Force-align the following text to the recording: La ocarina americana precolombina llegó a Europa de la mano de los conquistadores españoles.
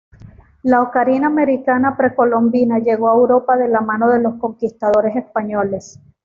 La 0.63 0.81
ocarina 0.81 1.27
americana 1.27 1.95
precolombina 1.95 2.79
llegó 2.79 3.07
a 3.07 3.13
Europa 3.13 3.55
de 3.55 3.67
la 3.67 3.81
mano 3.81 4.09
de 4.09 4.19
los 4.19 4.39
conquistadores 4.39 5.15
españoles. 5.15 5.99